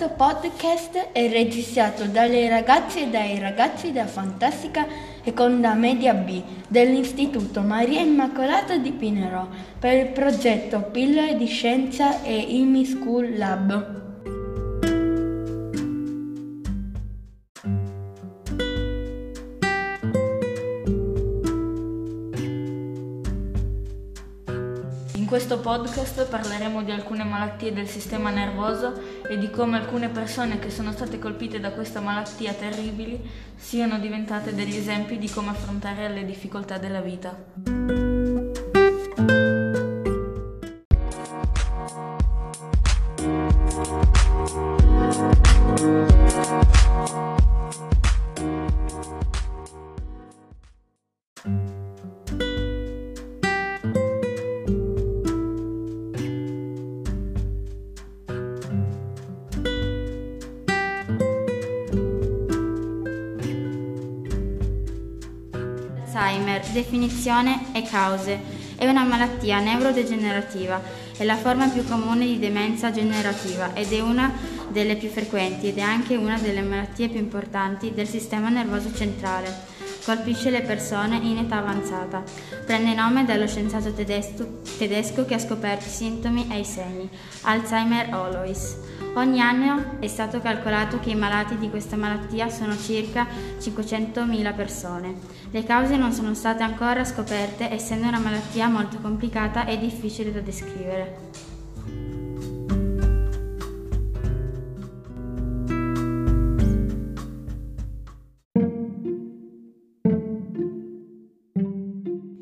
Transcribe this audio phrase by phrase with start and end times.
[0.00, 4.86] questo podcast è registrato dalle ragazze e dai ragazzi della Fantastica
[5.22, 9.46] Seconda Media B dell'Istituto Maria Immacolata di Pinerò
[9.78, 13.99] per il progetto Pillole di Scienza e IMI School Lab.
[25.30, 30.70] Questo podcast parleremo di alcune malattie del sistema nervoso e di come alcune persone che
[30.70, 33.20] sono state colpite da questa malattia terribili
[33.54, 37.99] siano diventate degli esempi di come affrontare le difficoltà della vita.
[66.72, 68.38] Definizione e cause.
[68.76, 70.80] È una malattia neurodegenerativa,
[71.16, 74.32] è la forma più comune di demenza generativa ed è una
[74.68, 79.52] delle più frequenti ed è anche una delle malattie più importanti del sistema nervoso centrale.
[80.04, 82.22] Colpisce le persone in età avanzata.
[82.64, 87.08] Prende nome dallo scienziato tedesco, tedesco che ha scoperto i sintomi e i segni,
[87.42, 88.76] Alzheimer Alois.
[89.14, 93.26] Ogni anno è stato calcolato che i malati di questa malattia sono circa
[93.58, 95.14] 500.000 persone.
[95.50, 100.40] Le cause non sono state ancora scoperte essendo una malattia molto complicata e difficile da
[100.40, 101.49] descrivere.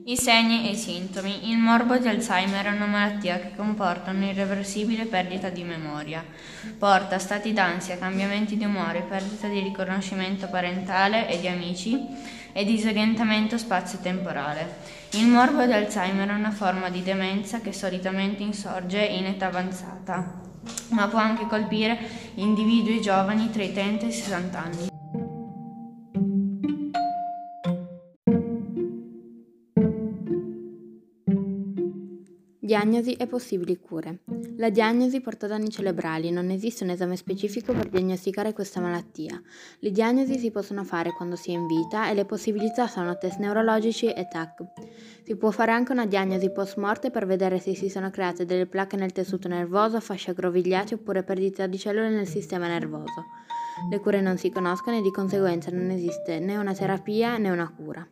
[0.09, 1.51] I segni e i sintomi.
[1.51, 6.25] Il morbo di Alzheimer è una malattia che comporta un'irreversibile perdita di memoria.
[6.79, 12.03] Porta stati d'ansia, cambiamenti di umore, perdita di riconoscimento parentale e di amici
[12.55, 14.77] e disorientamento spazio-temporale.
[15.11, 20.41] Il morbo di Alzheimer è una forma di demenza che solitamente insorge in età avanzata,
[20.93, 21.99] ma può anche colpire
[22.37, 24.98] individui giovani tra i 30 e i 60 anni.
[32.69, 34.19] Diagnosi e possibili cure.
[34.59, 39.41] La diagnosi porta danni cerebrali, non esiste un esame specifico per diagnosticare questa malattia.
[39.79, 43.39] Le diagnosi si possono fare quando si è in vita e le possibilità sono test
[43.39, 44.65] neurologici e TAC.
[45.23, 48.67] Si può fare anche una diagnosi post morte per vedere se si sono create delle
[48.67, 53.25] placche nel tessuto nervoso, fasce aggrovigliate oppure perdita di cellule nel sistema nervoso.
[53.89, 57.73] Le cure non si conoscono e di conseguenza non esiste né una terapia né una
[57.75, 58.07] cura.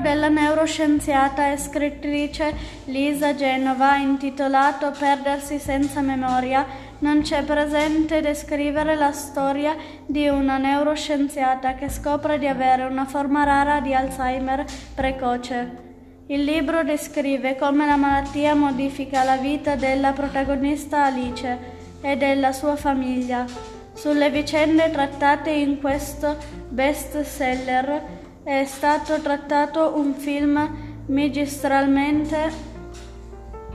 [0.00, 2.54] Della neuroscienziata e scrittrice
[2.86, 6.66] Lisa Genova intitolato Perdersi senza memoria
[7.00, 13.44] non c'è presente descrivere la storia di una neuroscienziata che scopre di avere una forma
[13.44, 15.88] rara di Alzheimer precoce.
[16.26, 21.58] Il libro descrive come la malattia modifica la vita della protagonista Alice
[22.00, 23.44] e della sua famiglia.
[23.92, 26.36] Sulle vicende trattate in questo
[26.68, 28.19] best seller
[28.50, 32.50] è stato trattato un film magistralmente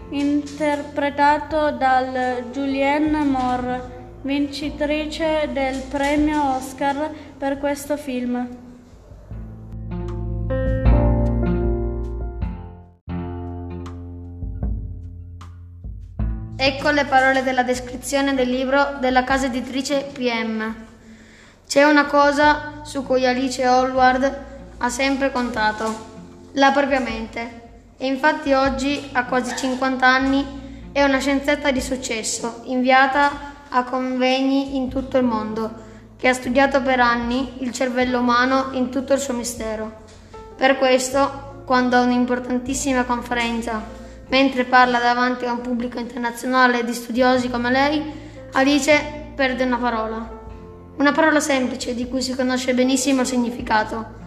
[0.09, 8.63] interpretato dal Julianne Moore, vincitrice del premio Oscar per questo film.
[16.57, 20.75] Ecco le parole della descrizione del libro della casa editrice PM.
[21.65, 26.13] C'è una cosa su cui Alice Hallward ha sempre contato,
[26.53, 27.63] la propria mente.
[27.97, 30.45] E infatti oggi, a quasi 50 anni,
[30.91, 35.83] è una scienziata di successo, inviata a convegni in tutto il mondo,
[36.17, 40.03] che ha studiato per anni il cervello umano in tutto il suo mistero.
[40.55, 43.81] Per questo, quando a un'importantissima conferenza,
[44.29, 48.03] mentre parla davanti a un pubblico internazionale di studiosi come lei,
[48.53, 50.33] Alice perde una parola.
[50.97, 54.23] Una parola semplice di cui si conosce benissimo il significato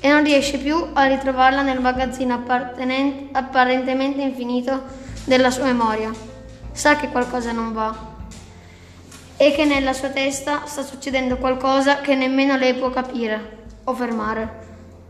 [0.00, 2.42] e non riesce più a ritrovarla nel magazzino
[3.32, 4.82] apparentemente infinito
[5.24, 6.10] della sua memoria.
[6.72, 8.08] Sa che qualcosa non va
[9.36, 14.68] e che nella sua testa sta succedendo qualcosa che nemmeno lei può capire o fermare.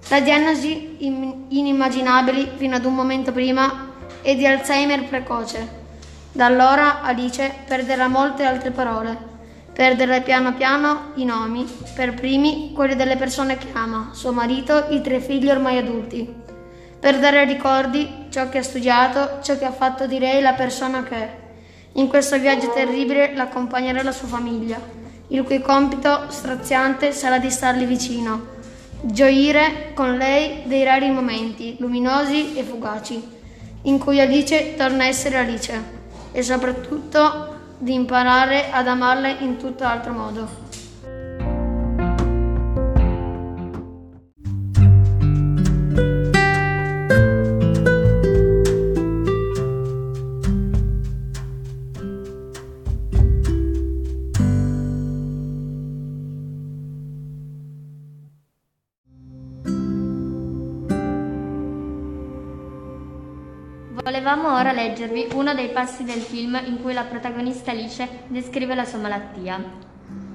[0.09, 3.89] La diagnosi inimmaginabile fino ad un momento prima
[4.23, 5.79] è di Alzheimer precoce.
[6.33, 9.30] Da allora Alice perderà molte altre parole
[9.81, 15.01] perdere piano piano i nomi, per primi quelli delle persone che ama, suo marito, i
[15.01, 16.31] tre figli ormai adulti.
[17.01, 21.15] Perdere ricordi, ciò che ha studiato, ciò che ha fatto di lei la persona che
[21.15, 21.37] è.
[21.93, 24.79] In questo viaggio terribile l'accompagnerà la sua famiglia,
[25.29, 28.49] il cui compito straziante sarà di stargli vicino,
[29.01, 33.27] gioire con lei dei rari momenti, luminosi e fugaci,
[33.85, 35.83] in cui Alice torna a essere Alice
[36.33, 40.70] e soprattutto di imparare ad amarla in tutto altro modo.
[65.01, 69.59] Leggervi uno dei passi del film in cui la protagonista Alice descrive la sua malattia.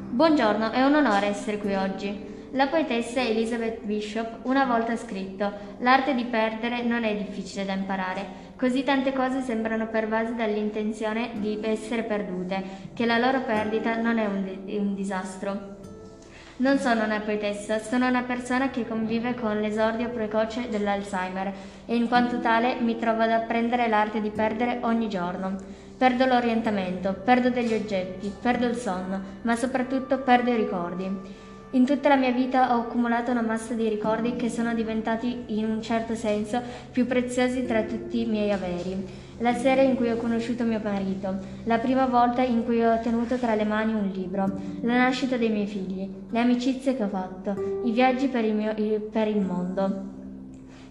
[0.09, 2.33] Buongiorno, è un onore essere qui oggi.
[2.53, 7.73] La poetessa Elizabeth Bishop una volta ha scritto L'arte di perdere non è difficile da
[7.73, 8.25] imparare,
[8.55, 12.63] così tante cose sembrano pervase dall'intenzione di essere perdute,
[12.95, 15.74] che la loro perdita non è un, un disastro.
[16.57, 21.51] Non sono una poetessa, sono una persona che convive con l'esordio precoce dell'Alzheimer
[21.85, 25.57] e in quanto tale mi trovo ad apprendere l'arte di perdere ogni giorno.
[25.97, 31.11] Perdo l'orientamento, perdo degli oggetti, perdo il sonno, ma soprattutto perdo i ricordi.
[31.71, 35.65] In tutta la mia vita ho accumulato una massa di ricordi che sono diventati, in
[35.65, 39.24] un certo senso, più preziosi tra tutti i miei averi.
[39.39, 43.35] La sera in cui ho conosciuto mio marito, la prima volta in cui ho tenuto
[43.35, 44.49] tra le mani un libro,
[44.81, 48.73] la nascita dei miei figli, le amicizie che ho fatto, i viaggi per il, mio,
[49.11, 50.13] per il mondo.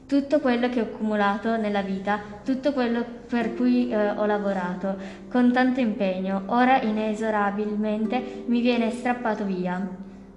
[0.06, 4.94] Tutto quello che ho accumulato nella vita, tutto quello per cui eh, ho lavorato,
[5.30, 9.88] con tanto impegno, ora inesorabilmente mi viene strappato via.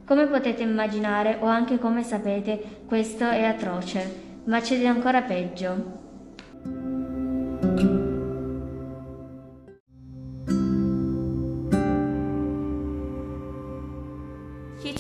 [0.06, 6.06] Come potete immaginare o anche come sapete, questo è atroce, ma c'è ancora peggio.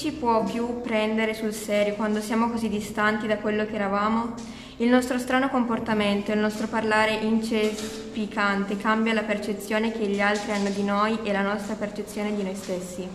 [0.07, 4.35] Ci può più prendere sul serio quando siamo così distanti da quello che eravamo?
[4.79, 10.69] Il nostro strano comportamento, il nostro parlare incespicante cambia la percezione che gli altri hanno
[10.69, 13.07] di noi e la nostra percezione di noi stessi.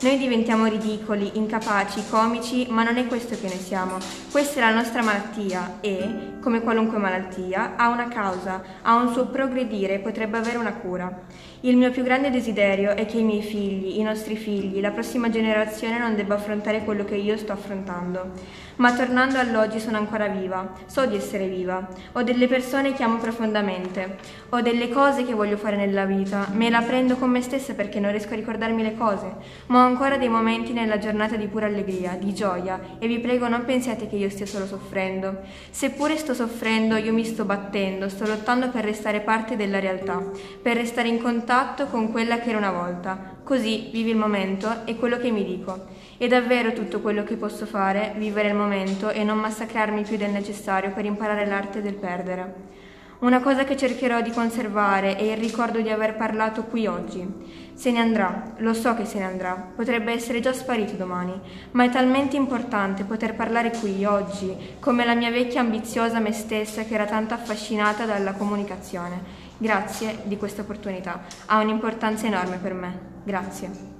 [0.00, 3.98] Noi diventiamo ridicoli, incapaci, comici, ma non è questo che noi siamo.
[4.30, 9.26] Questa è la nostra malattia e, come qualunque malattia, ha una causa, ha un suo
[9.26, 11.22] progredire e potrebbe avere una cura.
[11.60, 15.28] Il mio più grande desiderio è che i miei figli, i nostri figli, la prossima
[15.28, 18.32] generazione non debba affrontare quello che io sto affrontando.
[18.76, 23.18] Ma tornando all'oggi sono ancora viva, so di essere viva, ho delle persone che amo
[23.18, 24.16] profondamente,
[24.48, 28.00] ho delle cose che voglio fare nella vita, me la prendo con me stessa perché
[28.00, 29.32] non riesco a ricordarmi le cose,
[29.66, 32.80] ma ho ancora dei momenti nella giornata di pura allegria, di gioia.
[32.98, 35.42] E vi prego non pensiate che io stia solo soffrendo.
[35.70, 40.20] Seppure sto soffrendo, io mi sto battendo, sto lottando per restare parte della realtà,
[40.60, 43.32] per restare in contatto con quella che era una volta.
[43.44, 46.02] Così vivi il momento e quello che mi dico.
[46.16, 50.30] È davvero tutto quello che posso fare, vivere il momento e non massacrarmi più del
[50.30, 52.72] necessario per imparare l'arte del perdere.
[53.20, 57.72] Una cosa che cercherò di conservare è il ricordo di aver parlato qui oggi.
[57.72, 61.32] Se ne andrà, lo so che se ne andrà, potrebbe essere già sparito domani,
[61.70, 66.84] ma è talmente importante poter parlare qui oggi, come la mia vecchia ambiziosa me stessa
[66.84, 69.22] che era tanto affascinata dalla comunicazione.
[69.56, 72.98] Grazie di questa opportunità, ha un'importanza enorme per me.
[73.24, 73.93] Grazie.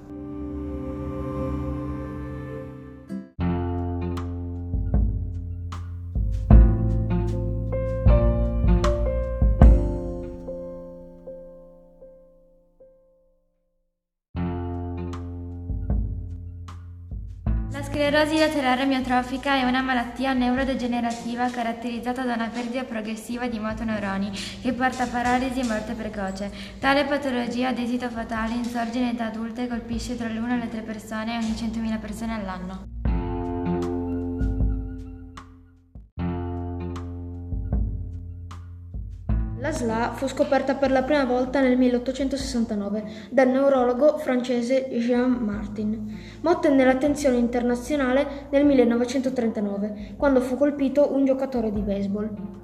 [17.94, 24.72] Sclerosi laterale miotrofica è una malattia neurodegenerativa caratterizzata da una perdita progressiva di motoneuroni che
[24.72, 26.50] porta a paralisi e morte precoce.
[26.80, 30.68] Tale patologia ad esito fatale insorge in età adulta e colpisce tra l'1 e le
[30.70, 32.93] 3 persone ogni 100.000 persone all'anno.
[39.64, 46.18] La SLA fu scoperta per la prima volta nel 1869 dal neurologo francese Jean Martin,
[46.42, 52.63] ma ottenne l'attenzione internazionale nel 1939, quando fu colpito un giocatore di baseball.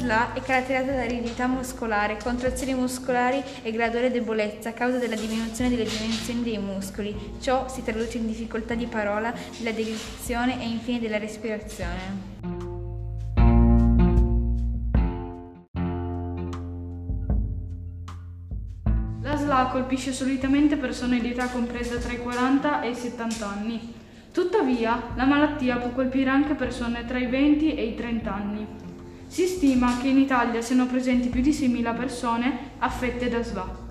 [0.00, 5.68] SLA è caratterizzata da rigidità muscolare, contrazioni muscolari e graduale debolezza a causa della diminuzione
[5.68, 7.14] delle dimensioni dei muscoli.
[7.38, 12.38] Ciò si traduce in difficoltà di parola, della direzione e infine della respirazione.
[19.20, 23.92] La SLA colpisce solitamente persone di età compresa tra i 40 e i 70 anni.
[24.32, 28.88] Tuttavia, la malattia può colpire anche persone tra i 20 e i 30 anni.
[29.30, 33.89] Si stima che in Italia siano presenti più di 6.000 persone affette da SLA.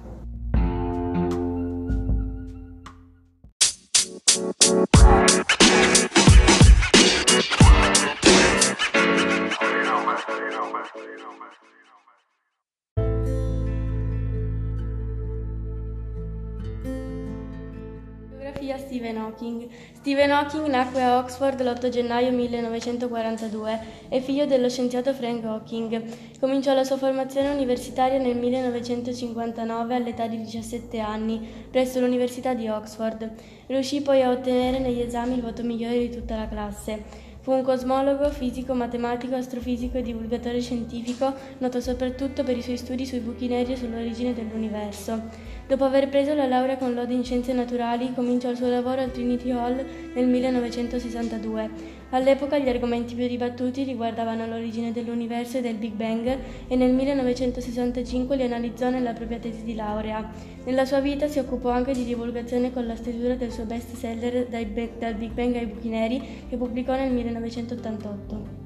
[20.10, 26.04] Stephen Hawking nacque a Oxford l'8 gennaio 1942, è figlio dello scienziato Frank Hawking.
[26.40, 33.34] Cominciò la sua formazione universitaria nel 1959 all'età di 17 anni presso l'Università di Oxford.
[33.68, 37.28] Riuscì poi a ottenere negli esami il voto migliore di tutta la classe.
[37.50, 43.08] Fu un cosmologo, fisico, matematico, astrofisico e divulgatore scientifico, noto soprattutto per i suoi studi
[43.08, 45.20] sui buchi neri e sull'origine dell'universo.
[45.68, 49.12] Dopo aver preso la laurea con lode in scienze naturali, cominciò il suo lavoro al
[49.12, 51.98] Trinity Hall nel 1962.
[52.12, 56.38] All'epoca gli argomenti più dibattuti riguardavano l'origine dell'universo e del Big Bang
[56.68, 60.28] e nel 1965 li analizzò nella propria tesi di laurea.
[60.66, 64.48] Nella sua vita si occupò anche di divulgazione con la stesura del suo best seller
[64.48, 68.59] Dal Big Bang ai buchi neri che pubblicò nel 1988.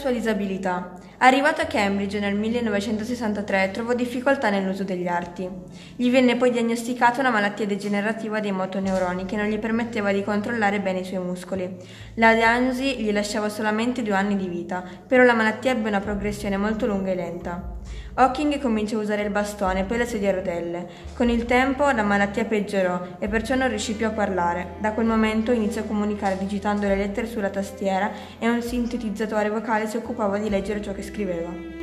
[0.00, 0.94] Sua disabilità.
[1.18, 5.46] Arrivato a Cambridge nel 1963 trovò difficoltà nell'uso degli arti.
[5.94, 10.80] Gli venne poi diagnosticata una malattia degenerativa dei motoneuroni che non gli permetteva di controllare
[10.80, 11.76] bene i suoi muscoli.
[12.14, 16.56] La diagnosi gli lasciava solamente due anni di vita, però la malattia ebbe una progressione
[16.56, 17.79] molto lunga e lenta.
[18.14, 20.88] Hawking cominciò a usare il bastone poi le sedie a rotelle.
[21.14, 24.74] Con il tempo la malattia peggiorò e perciò non riuscì più a parlare.
[24.80, 29.86] Da quel momento iniziò a comunicare digitando le lettere sulla tastiera e un sintetizzatore vocale
[29.86, 31.79] si occupava di leggere ciò che scriveva.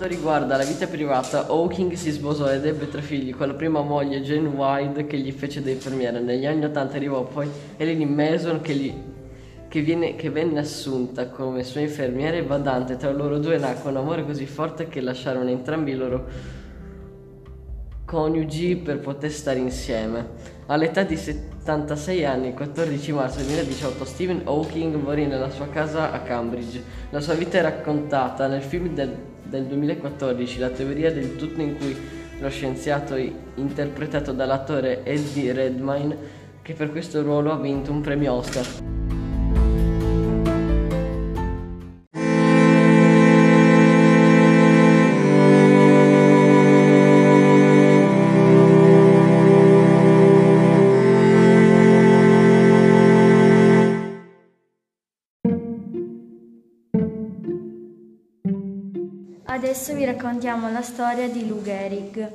[0.00, 3.82] Quanto riguarda la vita privata, Hawking si sposò ed ebbe tre figli con la prima
[3.82, 6.18] moglie Jane Wilde che gli fece da infermiera.
[6.18, 8.94] Negli anni Ottanta arrivò poi Ellen Mason che, gli,
[9.68, 12.96] che, viene, che, venne assunta come sua infermiera e badante.
[12.96, 16.26] Tra loro due nacque un amore così forte che lasciarono entrambi i loro
[18.06, 20.28] coniugi per poter stare insieme.
[20.68, 26.20] All'età di 76 anni, il 14 marzo 2018, Stephen Hawking morì nella sua casa a
[26.20, 26.82] Cambridge.
[27.10, 31.76] La sua vita è raccontata nel film del, del 2014, La teoria del tutto in
[31.76, 31.94] cui
[32.38, 33.16] lo scienziato
[33.56, 36.16] interpretato dall'attore Eddie Redmayne,
[36.62, 39.19] che per questo ruolo ha vinto un premio Oscar.
[59.70, 62.28] Adesso vi raccontiamo la storia di Lou Gehrig.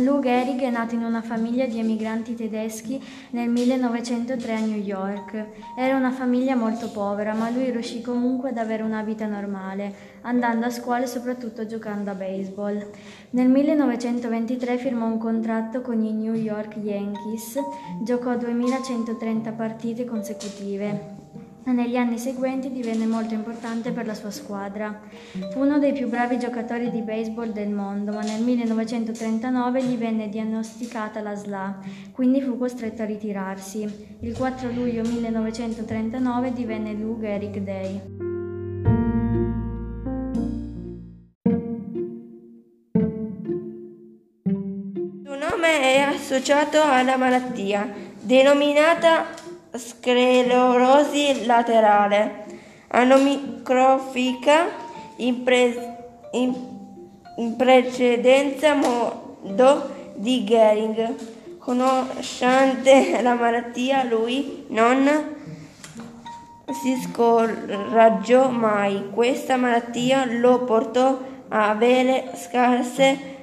[0.00, 5.46] Lou Gehrig è nato in una famiglia di emigranti tedeschi nel 1903 a New York.
[5.74, 10.66] Era una famiglia molto povera, ma lui riuscì comunque ad avere una vita normale, andando
[10.66, 12.90] a scuola e soprattutto giocando a baseball.
[13.30, 17.58] Nel 1923 firmò un contratto con i New York Yankees,
[18.04, 21.19] giocò 2130 partite consecutive.
[21.62, 25.00] Negli anni seguenti divenne molto importante per la sua squadra.
[25.52, 30.28] Fu uno dei più bravi giocatori di baseball del mondo, ma nel 1939 gli venne
[30.28, 31.78] diagnosticata la SLA,
[32.12, 34.16] quindi fu costretto a ritirarsi.
[34.20, 38.00] Il 4 luglio 1939 divenne Lou Gehrig Day.
[44.44, 49.39] Il suo nome è associato alla malattia denominata
[49.74, 52.44] sclerosi laterale
[52.88, 54.66] anomicrofica
[55.16, 55.96] in, pre-
[56.32, 56.54] in,
[57.36, 61.38] in precedenza modo di Gering.
[61.58, 65.36] Conoscente la malattia, lui non
[66.72, 69.10] si scoraggiò mai.
[69.12, 73.38] Questa malattia lo portò a avere scarse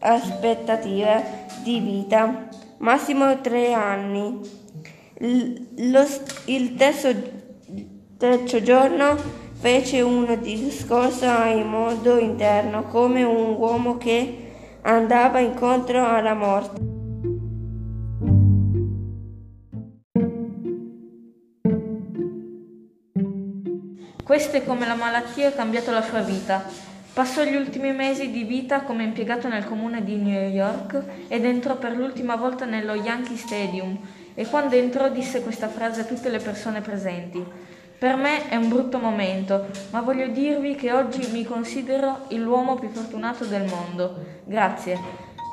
[0.00, 4.57] aspettative di vita, massimo tre anni.
[5.20, 6.06] Lo,
[6.44, 7.08] il terzo,
[8.16, 9.16] terzo giorno
[9.58, 14.46] fece un discorso in modo interno, come un uomo che
[14.82, 16.96] andava incontro alla morte.
[24.22, 26.62] Questo è come la malattia ha cambiato la sua vita.
[27.12, 31.76] Passò gli ultimi mesi di vita come impiegato nel comune di New York ed entrò
[31.76, 33.98] per l'ultima volta nello Yankee Stadium
[34.38, 37.44] e quando entrò disse questa frase a tutte le persone presenti.
[37.98, 42.88] Per me è un brutto momento, ma voglio dirvi che oggi mi considero l'uomo più
[42.88, 44.14] fortunato del mondo.
[44.44, 44.96] Grazie.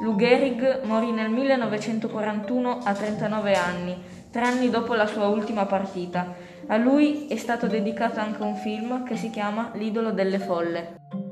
[0.04, 3.98] Lou Gehrig morì nel 1941 a 39 anni,
[4.30, 6.36] tre anni dopo la sua ultima partita.
[6.68, 11.25] A lui è stato dedicato anche un film che si chiama L'idolo delle folle.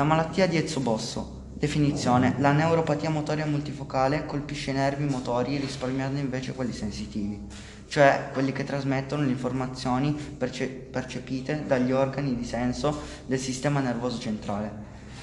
[0.00, 1.48] La malattia di Ezzo-Bosso.
[1.52, 7.38] Definizione: La neuropatia motoria multifocale colpisce i nervi motori risparmiando invece quelli sensitivi,
[7.86, 14.18] cioè quelli che trasmettono le informazioni perce- percepite dagli organi di senso del sistema nervoso
[14.18, 14.72] centrale.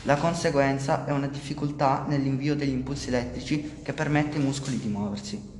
[0.04, 5.56] La conseguenza è una difficoltà nell'invio degli impulsi elettrici che permette ai muscoli di muoversi.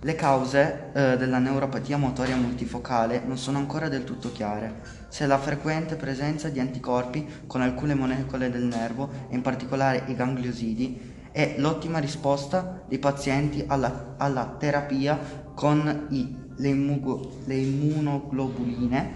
[0.00, 5.02] Le cause eh, della neuropatia motoria multifocale non sono ancora del tutto chiare.
[5.14, 11.28] Se la frequente presenza di anticorpi con alcune molecole del nervo, in particolare i gangliosidi,
[11.30, 15.16] e l'ottima risposta dei pazienti alla, alla terapia
[15.54, 19.12] con i, le, immugo, le immunoglobuline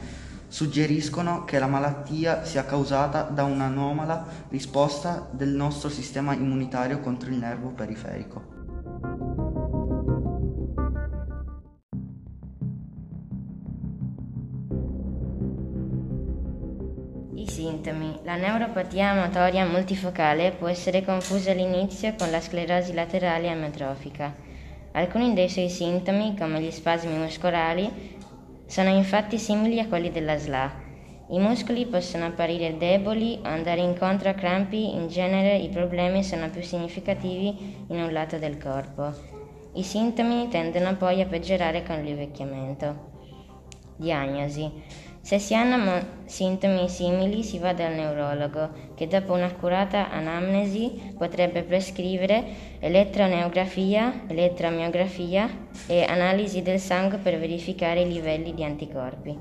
[0.47, 7.39] suggeriscono che la malattia sia causata da un'anomala risposta del nostro sistema immunitario contro il
[7.39, 8.58] nervo periferico.
[17.59, 18.21] Sintomi.
[18.23, 24.33] La neuropatia motoria multifocale può essere confusa all'inizio con la sclerosi laterale ametrofica.
[24.93, 28.17] Alcuni dei suoi sintomi, come gli spasmi muscolari,
[28.65, 30.87] sono infatti simili a quelli della SLA.
[31.31, 36.49] I muscoli possono apparire deboli o andare incontro a crampi, in genere i problemi sono
[36.51, 39.13] più significativi in un lato del corpo.
[39.75, 43.17] I sintomi tendono poi a peggiorare con l'invecchiamento.
[43.97, 44.71] Diagnosi.
[45.29, 52.43] Se si hanno sintomi simili si va dal neurologo che dopo un'accurata anamnesi potrebbe prescrivere
[52.79, 59.39] elettroneografia, elettromiografia e analisi del sangue per verificare i livelli di anticorpi.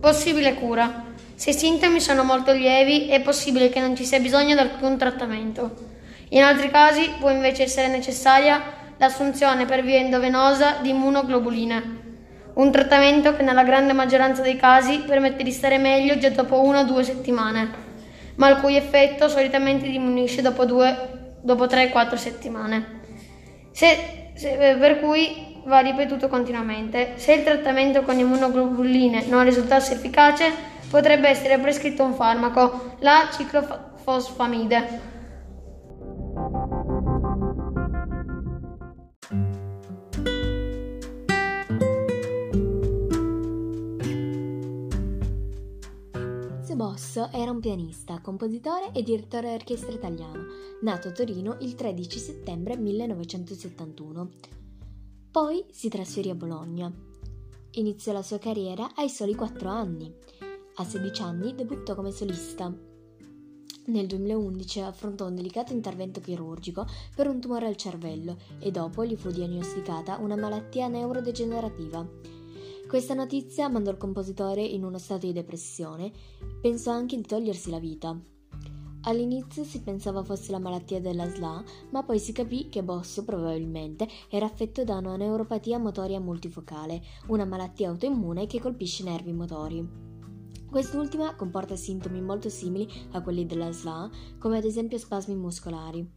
[0.00, 1.04] Possibile cura.
[1.34, 4.96] Se i sintomi sono molto lievi è possibile che non ci sia bisogno di alcun
[4.96, 5.87] trattamento.
[6.30, 8.60] In altri casi può invece essere necessaria
[8.98, 11.96] l'assunzione per via endovenosa di immunoglobuline,
[12.54, 16.80] un trattamento che nella grande maggioranza dei casi permette di stare meglio già dopo una
[16.80, 17.70] o due settimane,
[18.34, 23.00] ma il cui effetto solitamente diminuisce dopo, dopo 3-4 settimane.
[23.72, 27.12] Se, se, per cui va ripetuto continuamente.
[27.16, 30.50] Se il trattamento con immunoglobuline non risultasse efficace,
[30.90, 35.16] potrebbe essere prescritto un farmaco, la ciclofosfamide.
[47.18, 50.44] Bosso era un pianista, compositore e direttore d'orchestra italiano,
[50.82, 54.30] nato a Torino il 13 settembre 1971.
[55.28, 56.92] Poi si trasferì a Bologna.
[57.72, 60.14] Iniziò la sua carriera ai soli 4 anni.
[60.76, 62.72] A 16 anni debuttò come solista.
[63.86, 69.16] Nel 2011 affrontò un delicato intervento chirurgico per un tumore al cervello e dopo gli
[69.16, 72.37] fu diagnosticata una malattia neurodegenerativa.
[72.88, 76.10] Questa notizia mandò il compositore in uno stato di depressione,
[76.58, 78.18] pensò anche di togliersi la vita.
[79.02, 84.08] All'inizio si pensava fosse la malattia della SLA, ma poi si capì che Bosso probabilmente
[84.30, 89.86] era affetto da una neuropatia motoria multifocale, una malattia autoimmune che colpisce i nervi motori.
[90.70, 96.10] Quest'ultima comporta sintomi molto simili a quelli della SLA, come ad esempio spasmi muscolari.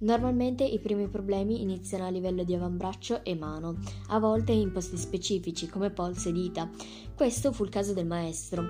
[0.00, 4.96] Normalmente i primi problemi iniziano a livello di avambraccio e mano, a volte in posti
[4.96, 6.70] specifici come polso e dita.
[7.14, 8.64] Questo fu il caso del maestro.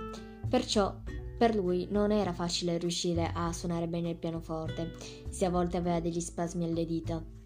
[0.48, 0.92] Perciò
[1.38, 4.92] per lui non era facile riuscire a suonare bene il pianoforte,
[5.30, 7.39] se a volte aveva degli spasmi alle dita.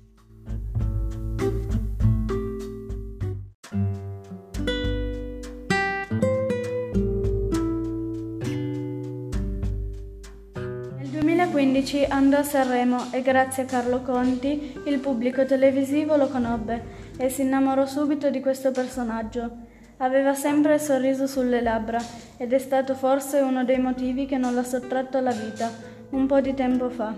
[11.75, 16.83] 2015 andò a Sanremo e grazie a Carlo Conti il pubblico televisivo lo conobbe
[17.19, 19.51] e si innamorò subito di questo personaggio.
[19.97, 22.01] Aveva sempre il sorriso sulle labbra
[22.37, 25.69] ed è stato forse uno dei motivi che non l'ha sottratto alla vita
[26.11, 27.13] un po' di tempo fa.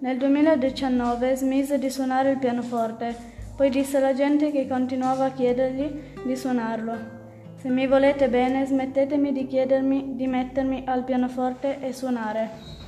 [0.00, 5.90] Nel 2019 smise di suonare il pianoforte, Poi disse alla gente che continuava a chiedergli
[6.24, 7.16] di suonarlo.
[7.56, 12.86] Se mi volete bene, smettetemi di chiedermi di mettermi al pianoforte e suonare.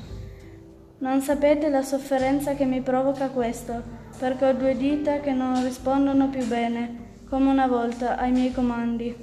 [1.01, 3.83] Non sapete la sofferenza che mi provoca questo,
[4.19, 9.17] perché ho due dita che non rispondono più bene, come una volta, ai miei comandi.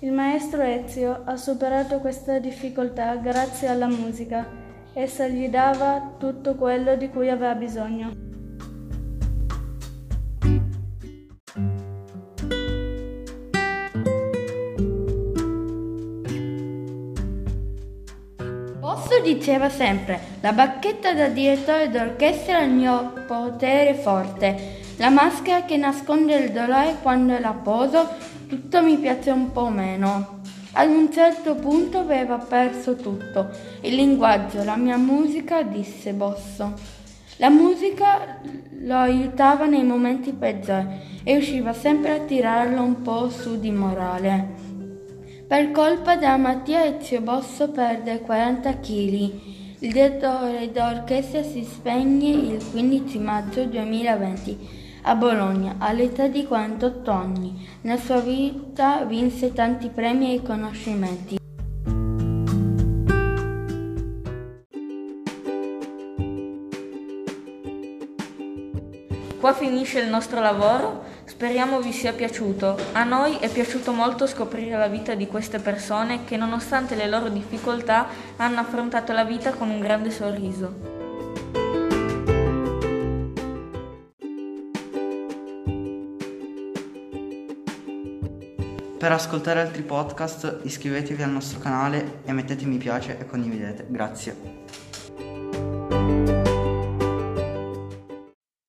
[0.00, 4.44] Il maestro Ezio ha superato questa difficoltà grazie alla musica.
[4.92, 8.29] Essa gli dava tutto quello di cui aveva bisogno.
[19.34, 25.76] Diceva sempre, la bacchetta da direttore d'orchestra è il mio potere forte, la maschera che
[25.76, 28.08] nasconde il dolore quando la poso,
[28.48, 30.38] tutto mi piace un po' meno.
[30.72, 33.48] Ad un certo punto aveva perso tutto,
[33.82, 36.74] il linguaggio, la mia musica, disse Bosso.
[37.36, 38.38] La musica
[38.82, 40.86] lo aiutava nei momenti peggiori
[41.22, 44.69] e riusciva sempre a tirarlo un po' su di morale.
[45.50, 49.32] Per colpa della malattia Ezio Bosso perde 40 kg.
[49.80, 54.68] Il direttore d'orchestra si spegne il 15 maggio 2020
[55.02, 57.66] a Bologna all'età di 48 anni.
[57.80, 61.38] Nella sua vita vinse tanti premi e riconoscimenti.
[69.40, 71.09] Qua finisce il nostro lavoro,
[71.40, 72.76] speriamo vi sia piaciuto.
[72.92, 77.30] A noi è piaciuto molto scoprire la vita di queste persone che nonostante le loro
[77.30, 80.98] difficoltà hanno affrontato la vita con un grande sorriso.
[88.98, 93.86] Per ascoltare altri podcast iscrivetevi al nostro canale e mettete mi piace e condividete.
[93.88, 94.36] Grazie.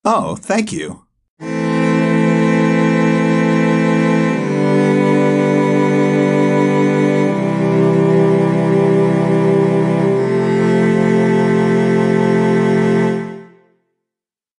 [0.04, 1.11] Oh, thank you.